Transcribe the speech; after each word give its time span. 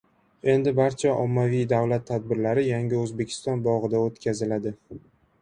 Endi 0.51 0.71
barcha 0.77 1.11
ommaviy 1.25 1.61
davlat 1.73 2.07
tadbirlari 2.07 2.65
"Yangi 2.71 2.99
O‘zbekiston" 3.03 3.63
bog‘ida 3.69 4.03
o‘tkaziladi 4.09 4.75